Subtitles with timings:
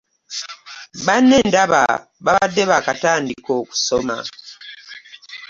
[1.05, 1.81] Banne ndaba
[2.25, 4.17] babadde baakatandika okusoma.